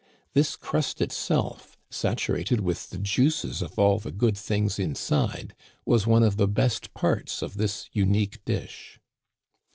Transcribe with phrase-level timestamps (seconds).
[0.33, 5.53] This crust itself, saturated with the juices of all the good things inside,
[5.85, 8.99] was one of the best parts of this unique dish.